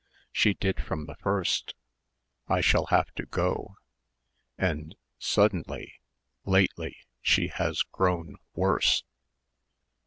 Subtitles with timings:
[0.31, 1.75] She did from the first....
[2.47, 3.75] I shall have to go...
[4.57, 6.01] and suddenly,
[6.43, 9.03] lately, she has grown worse....